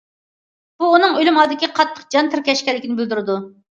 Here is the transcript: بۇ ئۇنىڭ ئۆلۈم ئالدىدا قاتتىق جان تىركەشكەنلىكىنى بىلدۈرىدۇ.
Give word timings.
بۇ 0.83 0.87
ئۇنىڭ 0.95 1.19
ئۆلۈم 1.21 1.39
ئالدىدا 1.43 1.71
قاتتىق 1.79 2.11
جان 2.19 2.35
تىركەشكەنلىكىنى 2.35 3.03
بىلدۈرىدۇ. 3.03 3.43